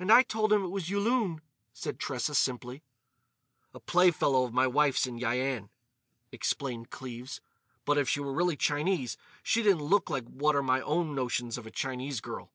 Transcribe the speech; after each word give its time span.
"And 0.00 0.10
I 0.10 0.24
told 0.24 0.52
him 0.52 0.64
it 0.64 0.74
was 0.74 0.90
Yulun," 0.90 1.40
said 1.72 2.00
Tressa, 2.00 2.34
simply. 2.34 2.82
"A 3.72 3.78
playfellow 3.78 4.42
of 4.42 4.52
my 4.52 4.66
wife's 4.66 5.06
in 5.06 5.16
Yian," 5.20 5.68
explained 6.32 6.90
Cleves. 6.90 7.40
"But 7.84 7.98
if 7.98 8.08
she 8.08 8.18
were 8.18 8.32
really 8.32 8.56
Chinese 8.56 9.16
she 9.44 9.62
didn't 9.62 9.84
look 9.84 10.10
like 10.10 10.24
what 10.26 10.56
are 10.56 10.62
my 10.64 10.80
own 10.80 11.14
notions 11.14 11.56
of 11.56 11.68
a 11.68 11.70
Chinese 11.70 12.20
girl." 12.20 12.50